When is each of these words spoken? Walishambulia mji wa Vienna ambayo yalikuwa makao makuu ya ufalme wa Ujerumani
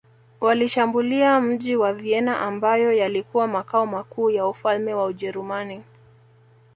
Walishambulia 0.41 1.41
mji 1.41 1.75
wa 1.75 1.93
Vienna 1.93 2.39
ambayo 2.41 2.93
yalikuwa 2.93 3.47
makao 3.47 3.85
makuu 3.85 4.29
ya 4.29 4.47
ufalme 4.47 4.93
wa 4.93 5.05
Ujerumani 5.05 5.83